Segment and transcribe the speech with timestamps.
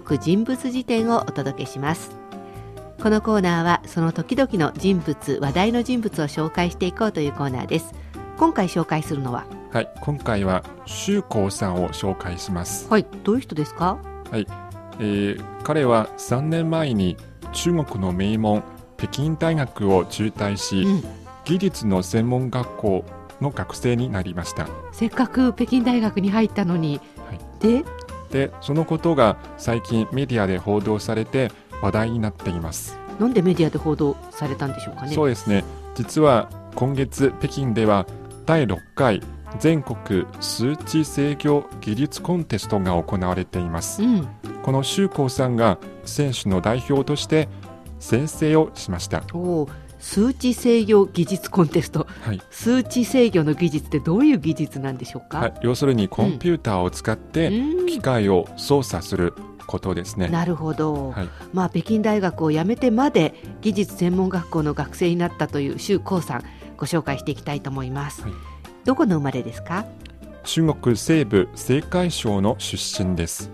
[0.00, 2.10] 国人物辞典をお届けします
[3.02, 7.92] このコーナーはその時々の人物話題の人物を紹介していこうというコーナーです
[8.36, 9.46] 今回紹介するのは？
[9.70, 12.88] はい、今回は周光さんを紹介します。
[12.88, 13.98] はいどういう人ですか？
[14.30, 14.46] はい、
[14.98, 17.16] えー彼は3年前に
[17.52, 18.64] 中国の名門
[18.96, 21.02] 北京大学を中退し、うん
[21.44, 23.04] 技術の専門学校
[23.42, 24.66] の学生になりました。
[24.92, 27.84] せっかく北京大学に入ったのに、はいで
[28.34, 32.98] で、そのことが最近メディアで報道されて話題になっています。
[33.20, 35.62] なんでメディアで報道されたんでしょうかねそうですね。
[35.94, 38.06] 実は今月北京では
[38.44, 39.22] 第6回
[39.60, 44.02] 全国数値制御技術コンテストが行われています。
[44.02, 44.28] うん
[44.64, 47.48] この周光さんが選手の代表として
[48.00, 49.22] 宣誓をしました。
[49.34, 52.06] おー数値制御技術コンテスト。
[52.20, 52.40] はい。
[52.50, 57.86] 数値制御の技術ってどういう技術なんでしょうか、はい、要するにコンピューターを使ってうん。
[57.86, 59.32] 機械を操作する
[59.66, 60.28] ことですね。
[60.28, 61.28] なるほど、はい。
[61.54, 66.44] まあ北京大学を辞めてまで技術専門学校の学生になったという周光さん
[66.76, 68.32] ご紹介していきたいと思います、はい。
[68.84, 69.86] どこの生まれですか？
[70.44, 73.50] 中国西部青海省の出身です。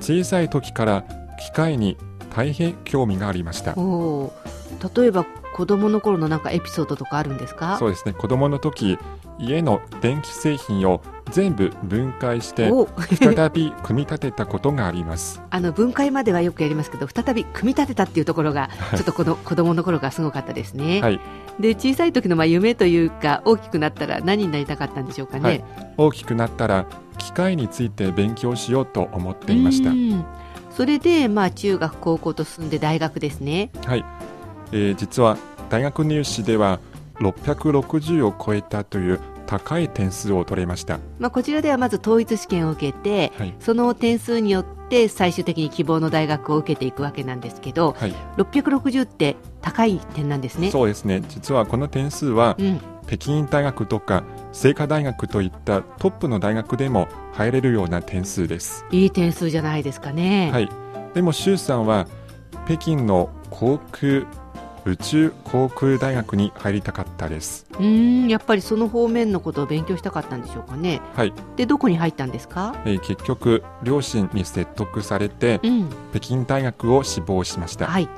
[0.00, 1.04] 小さい時から
[1.40, 1.96] 機械に
[2.36, 3.74] 大変興味がありました。
[3.74, 7.76] 例えば子供の頃のなんかエピソードとかあるんですか？
[7.78, 8.12] そうですね。
[8.12, 8.98] 子供の時、
[9.38, 12.88] 家の電気製品を全部分解してお。
[13.18, 15.42] 再び組み立てたことがあります。
[15.50, 18.96] あの分解まではよくやりますけど再び組み立てたっていうところがい。
[18.96, 21.20] ちょっとこの子供の頃がすごかったですね、はい。
[21.60, 25.64] で小さい時のまあ夢というか大きくなったら何になりたかったんでしょうかね、はい。
[25.98, 26.86] 大きくなったら
[27.18, 29.90] 機械について勉強しようと思っていました。
[29.90, 29.92] う。
[29.94, 30.24] ん。
[30.70, 33.70] それでまあ中学高校と進んで大学ですね。
[33.86, 34.04] はい、
[34.72, 35.36] えー実は
[35.70, 36.80] 大学入試では
[37.20, 40.98] 660を超えたという高い点数を取れました。
[41.18, 50.70] まあ、こちらではまず統一試験を受けて、はいその点数によって最終的に希望の大学を受けていくわけなんですけどはい、660って高い点なんですね。
[50.70, 51.22] そうですね。
[51.28, 58.84] 実はこの点数はうん、北京大学とか清華大学といったトップの大学でも入れるような点数です。
[58.90, 60.50] いい点数じゃないですかね。
[60.52, 60.68] はい。
[61.14, 62.06] でも周さんは
[62.66, 64.24] 北京の航空
[64.84, 67.66] 宇宙航空大学に入りたかったです。
[67.72, 71.00] うーんやっぱりその方面のことを勉強したかったんでしょうかね。
[71.14, 71.32] はい。
[71.56, 77.86] でどこに入ったんですか、えー結局両親に説得されてうん北京大学を志望しました。
[77.86, 78.08] はい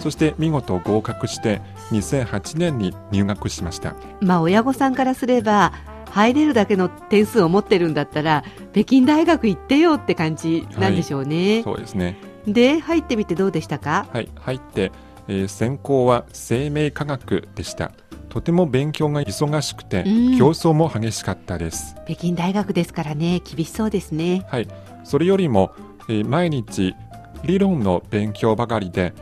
[0.00, 3.94] そして見事合格して2008年に入学しました。
[4.20, 5.72] まあ、親御さんからすれば
[6.10, 11.62] 入れるだけの点数を持ってるんだったら北京大学行ってよって感じなんでしょうね。
[11.62, 12.16] そうですね。
[12.46, 14.06] で入ってみてどうでしたか？
[14.12, 14.90] はい、入って、
[15.28, 17.92] えー専攻は生命科学でした。
[18.28, 21.94] とても勉強が忙しくて、うん競争も激しかったです。
[22.06, 24.46] 北京大学ですからね厳しそうですね。
[24.48, 24.68] はい、
[25.04, 25.72] それよりも、
[26.08, 26.94] えー毎日
[27.44, 29.12] 理論の勉強ばかりで、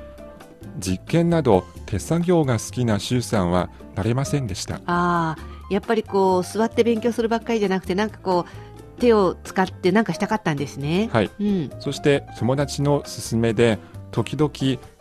[0.78, 4.76] 実験など手作業が好きな周さんはなれませんでした。
[4.76, 5.36] ああ
[5.70, 11.08] やっぱりこう座って勉強するばっかりじゃなくてなんかこう手を使ってなんかしたかったんですね。
[11.12, 13.78] はい、うん、そして友達の勧めで
[14.10, 14.50] 時々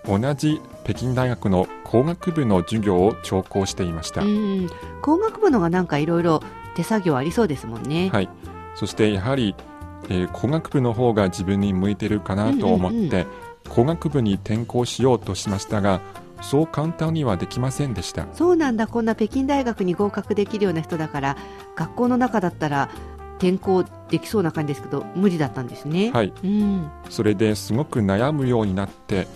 [0.09, 4.69] 同じ北京大学の工学部の授業を聴講していました、うん、
[5.01, 6.41] 工学部のがなんかいろいろ
[6.75, 8.09] 手作業ありそうですもんね。
[8.11, 8.29] はい、
[8.75, 9.55] そしてやはり、
[10.09, 13.27] えー工学部の方が自分に向いてるかなと思って、うんうん。
[13.69, 16.01] 工学部に転校しようとしましたが
[16.41, 18.25] そう簡単にはできませんでした。
[18.33, 18.87] そうなんだ。
[18.87, 21.37] こんな北京大学に合格できるような人だから
[21.75, 22.89] 学校の中だったら
[23.37, 26.11] 転校できそうな感じですけど無理だったんですね。
[26.11, 26.33] はい。
[26.43, 29.27] うん、それですごく悩むようになって、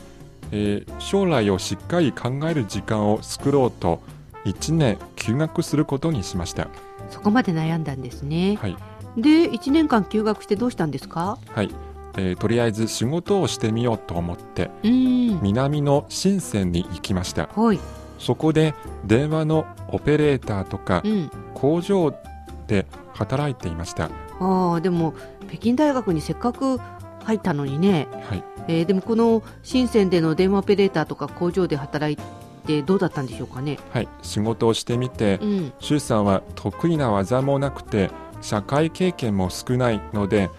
[0.55, 4.01] えー将来をしっかり考える時間を作ろうと
[4.45, 6.67] 1年休学することにしました。
[7.09, 8.57] そこまで悩んだんですね。
[8.61, 8.77] はい。
[9.17, 11.37] で1年間休学してどうしたんですか？
[11.49, 11.69] はい、
[12.17, 15.41] えーとりあえず仕事をしてみようと思ってうん。
[15.41, 17.49] 南の深センに行きました。
[17.55, 17.79] はい、
[18.19, 18.73] そこで
[19.05, 22.13] 電話のオペレーターとかうん、工場
[22.67, 24.09] で働いていました。
[24.39, 25.13] ああでも
[25.47, 26.79] 北京大学にせっかく
[27.23, 28.43] 入ったのにね、はい。
[28.67, 32.17] えーでもこの深センでの電話オペレーターとか工場で働い
[32.65, 33.77] てどうだったんでしょうかね。
[33.91, 34.07] はい。
[34.21, 38.09] 仕事をしてみてうん、周さんは得意な技もなくて
[38.41, 40.49] 社会経験も少ないので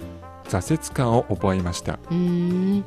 [0.49, 1.95] 挫折感を覚えました。
[2.11, 2.85] うーん。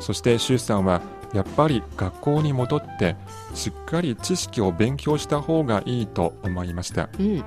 [0.00, 1.00] そして周さんは
[1.32, 3.16] やっぱり学校に戻って
[3.54, 7.08] しっかり知識を勉強した方がいいと思いました。
[7.18, 7.44] うん、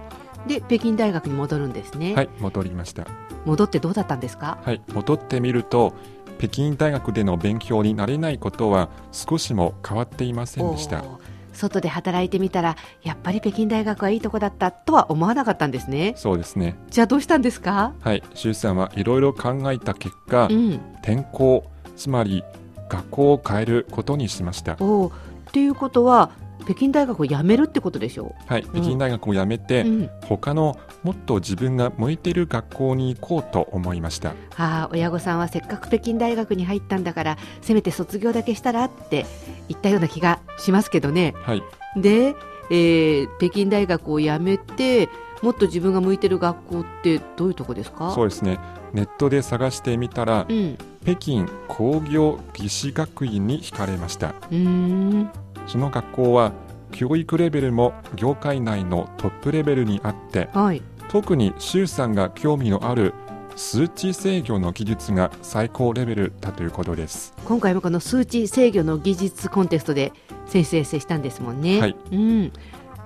[0.47, 2.29] で北京大学に戻るんですね、はい。
[2.39, 3.07] 戻りました
[3.45, 4.59] 戻ってどうだったんですか？
[4.63, 5.93] はい戻ってみると
[6.37, 11.03] 北京大学での勉強になれないことは少しも変わっていませんでした。
[11.51, 16.13] 外で働いてみたらやっぱり北京大学はいいとこだったとは思わなかったんですね。
[16.15, 16.77] そうですね。
[16.89, 17.93] じゃあどうしたんですか？
[17.99, 20.79] はい周さんはいろいろ考えた結果、うん。
[21.01, 21.65] 転校
[21.97, 22.43] つまり
[22.87, 24.77] 学校を変えることにしました。
[24.79, 26.29] おーっていうことは
[26.65, 28.35] 北京大学を辞めるってことでしょ？
[28.45, 34.31] はい北京大学を辞めて、う、うん、他のもっと自分が向いている学校に行こうと思いました。
[34.57, 39.25] ああ親御さんはせっかく北京大学に入ったんだからせめて卒業だけしたらって
[39.67, 41.33] 言ったような気がしますけどね。
[41.43, 41.63] はい。
[41.97, 42.35] で、
[42.69, 45.09] えー北京大学を辞めて
[45.41, 48.11] もっと自分が向いてる学校ってどういうとこですか？
[48.13, 48.59] そうですね。
[48.93, 50.77] ネットで探してみたら、うん。
[51.03, 54.29] 北京工業技師学院に惹かれました。
[54.29, 55.31] うーん
[55.69, 56.51] その学校は
[56.91, 60.81] 教育レベルも業界内のトップレベルにあってはい。
[61.09, 63.13] 特に周さんが興味のある
[63.55, 67.33] 数値制御の技術が最高レベルだということです。
[67.45, 70.13] 今回もこの数値制御の技術コンテストで
[70.47, 71.95] 先生制したんですもんね、はい。
[72.11, 72.51] うん、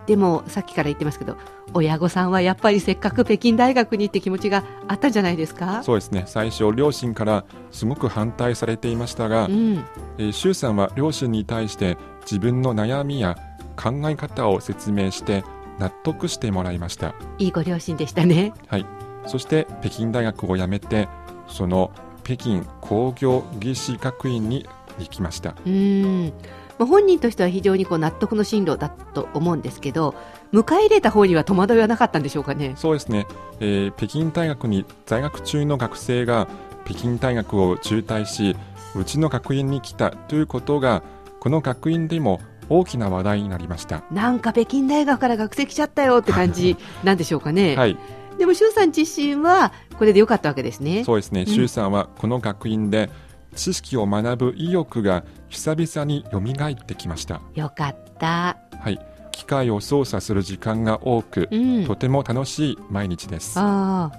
[0.06, 1.38] でもさっきから言ってますけど
[1.74, 5.82] 親御さんはやっぱりせっかく北京大学にって気持ちがあったんじゃないですか？
[5.82, 6.24] そうですね。
[6.28, 9.84] 最初両親からすごく反対されていましたが、うん、
[10.18, 13.38] えー周さんは両親に対して自分の悩みや
[13.76, 15.44] 考え方を説明して
[15.80, 17.16] 納得してもらいました。
[17.38, 18.54] いいご両親でしたね。
[18.68, 18.86] はい。
[19.26, 21.08] そして北京大学を辞めて
[21.48, 21.92] その
[22.24, 24.68] 北京工業技師学院に
[25.00, 25.56] 行きました。
[25.66, 26.34] うん。
[26.78, 30.16] まあ本人としては非常にこう納得の進路だと思うんですけど
[30.52, 32.74] 迎え入れた方には戸惑いはなかったんでしょうかね。
[32.76, 33.28] そうですね、
[33.60, 36.48] えー北京大学に在学中の学生が
[36.86, 38.56] 北京大学を中退し
[38.96, 41.04] うちの学院に来たということが
[41.44, 44.06] この学院でも大きな話題になりました。
[44.10, 47.98] なんか北京大学から学生来ちゃったよって感じなんでしょうかね、はい。
[48.38, 51.04] でも周さん自身はこれでよかったわけですね。
[51.04, 51.46] そうですね、ん。
[51.46, 53.10] 周さんはこの学院で
[53.58, 57.42] 知識を学ぶ意欲が久々に蘇ってきました。
[57.56, 58.58] よかった。
[58.80, 58.98] はい、
[59.34, 61.86] 機械を操作する時間が多く、うん。
[61.86, 63.56] とても楽しい毎日です。
[63.58, 64.10] あ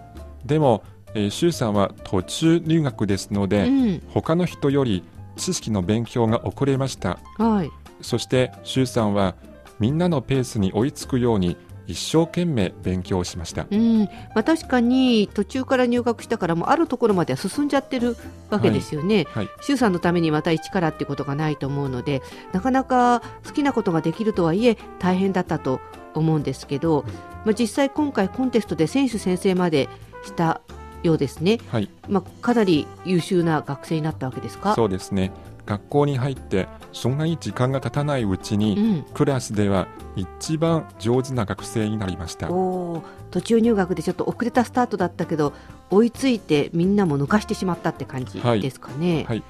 [0.44, 0.85] でも、
[1.15, 4.03] えー、周さんは途中入学ですのあで、うん。
[4.09, 5.03] 他の人より
[5.37, 7.19] 知識の勉強が遅れました。
[7.39, 7.71] はい
[8.01, 9.35] そして周さんは
[9.79, 13.67] みんなのペースに追いつくように一生懸命勉強しました。
[13.71, 18.17] うんまあ、確かに途中から入学したからもうあるところまでは進んじゃってる
[18.51, 19.27] わけですよね。
[19.31, 22.23] はい、周さんのためにまた一からっていうことがないと思うので
[22.53, 25.81] なかなか好きなことができるとはいえ大変だったと
[26.15, 27.05] 思うんですけど、
[27.45, 29.89] まあ、実際今回コンテストで選手先生まで
[30.25, 30.63] した
[31.05, 34.75] ようですね、はい、まあ、かなり優秀な学生になったわけですか？
[34.75, 35.31] そうですね。
[35.67, 42.49] 学校に入ってそんなに時間が経たないうちに、うんクラスでは一番上手な学生になりました。
[42.49, 43.03] 途
[43.43, 45.55] 中入学でちょっと遅れたスタートだったけど
[45.91, 49.25] 追いついてみんなも抜かしてしまったって感じはいですかね。
[49.27, 49.43] はい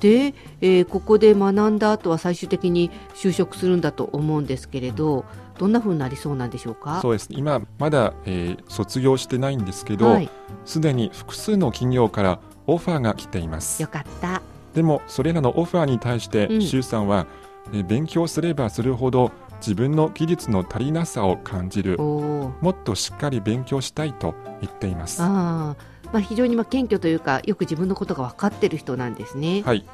[0.00, 5.24] で、えーここで学んだ後は最終的に就職するんだと思うんですけれど
[5.58, 7.00] どんな風になりそうなんでしょうか？
[7.02, 10.28] そうです今まだ、えー卒業してないんですけどはい、
[10.64, 13.82] すで、に複数の企業からオファーが来ています。
[13.82, 14.42] よかった。
[14.74, 16.62] でもそれらのオファーに対してうん。
[16.62, 17.26] 周さんは、
[17.72, 21.96] えー勉強すればするほど自分の技術の足りなさを感じる。
[21.98, 25.22] もっとしっかり勉強したいと言っています。
[25.22, 29.62] あーまあ、非常にまあ謙虚というかよく自分のことが分かってる人なんですね。
[29.62, 29.84] はい。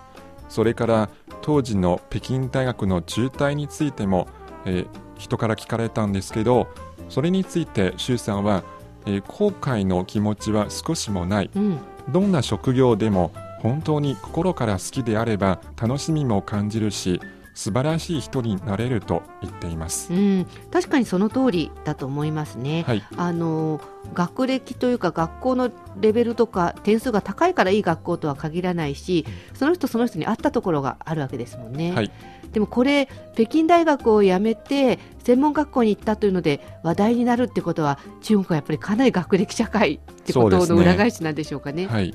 [0.48, 1.10] それから
[1.42, 4.28] 当時の北京大学の中退についても、
[4.64, 4.86] えー
[5.18, 6.68] 人から聞かれたんですけど
[7.08, 8.62] それについて周さんは、
[9.04, 11.50] えー後悔の気持ちは少しもない。
[11.54, 17.20] うん、どんな職業でも本当に心から好きであれば楽しみも感じるし
[17.58, 20.12] 素晴らしい人になれると言っています。
[20.12, 22.84] うん、確かにその通りだと思いますね。
[22.86, 23.80] はい、あの
[24.14, 31.90] 学歴というか学校のレベルとか点数が高いからいい学校とは限らないしその人その人に合ったところがあるわけですもんね。
[31.90, 32.12] はい、
[32.52, 41.88] でもこれ北京大学を辞めて専門学校に行ったというので話題になるってことは中国はやっぱりかなり学歴社会ってことの裏返しなんでしょうかね。
[41.88, 42.14] はい、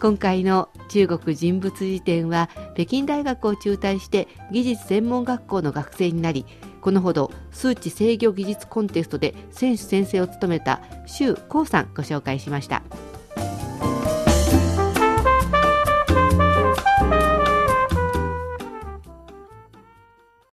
[0.00, 6.46] 今回の中国人物辞典は北京大学を中退して技術専門学校の学生になり
[6.80, 12.82] このほど数値制御技術コンテストで選手宣誓を務めた周光さんご紹介しました。